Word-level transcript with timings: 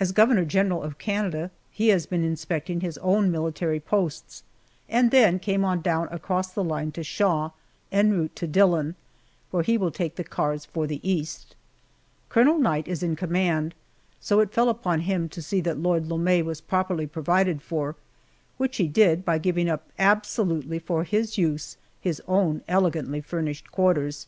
As 0.00 0.10
governor 0.12 0.46
general 0.46 0.82
of 0.82 0.96
Canada, 0.96 1.50
he 1.70 1.88
had 1.88 2.08
been 2.08 2.24
inspecting 2.24 2.80
his 2.80 2.96
own 2.96 3.30
military 3.30 3.78
posts, 3.78 4.42
and 4.88 5.10
then 5.10 5.38
came 5.38 5.66
on 5.66 5.82
down 5.82 6.08
across 6.10 6.50
the 6.50 6.64
line 6.64 6.92
to 6.92 7.04
Shaw, 7.04 7.50
en 7.92 8.10
route 8.12 8.34
to 8.36 8.46
Dillon, 8.46 8.94
where 9.50 9.62
he 9.62 9.76
will 9.76 9.90
take 9.90 10.16
the 10.16 10.24
cars 10.24 10.64
for 10.64 10.86
the 10.86 11.06
East. 11.06 11.56
Colonel 12.30 12.58
Knight 12.58 12.88
is 12.88 13.02
in 13.02 13.16
command, 13.16 13.74
so 14.18 14.40
it 14.40 14.50
fell 14.50 14.70
upon 14.70 15.00
him 15.00 15.28
to 15.28 15.42
see 15.42 15.60
that 15.60 15.76
Lord 15.78 16.06
Lome 16.06 16.42
was 16.46 16.62
properly 16.62 17.06
provided 17.06 17.60
for, 17.60 17.96
which 18.56 18.78
he 18.78 18.88
did 18.88 19.26
by 19.26 19.36
giving 19.36 19.68
up 19.68 19.86
absolutely 19.98 20.78
for 20.78 21.04
his 21.04 21.36
use 21.36 21.76
his 22.00 22.22
own 22.26 22.62
elegantly 22.66 23.20
furnished 23.20 23.70
quarters. 23.70 24.26